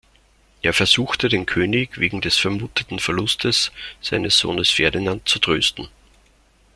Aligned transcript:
Er 0.63 0.73
versuchte 0.73 1.29
den 1.29 1.45
König 1.45 1.99
wegen 1.99 2.21
des 2.21 2.35
vermuteten 2.35 2.97
Verlustes 2.97 3.71
seines 4.01 4.39
Sohnes 4.39 4.71
Ferdinand 4.71 5.29
zu 5.29 5.37
trösten. 5.37 5.89